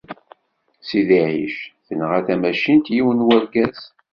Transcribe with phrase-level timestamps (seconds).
[0.87, 3.79] Sidi Ɛic, tenɣa tmacint yiwen n urgaz.